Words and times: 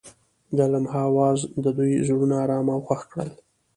د 0.57 0.57
لمحه 0.71 1.01
اواز 1.09 1.39
د 1.63 1.65
دوی 1.77 1.93
زړونه 2.07 2.35
ارامه 2.43 2.71
او 2.75 2.81
خوښ 2.87 3.01
کړل. 3.11 3.29